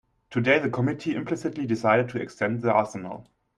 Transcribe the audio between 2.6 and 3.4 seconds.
the arsenal.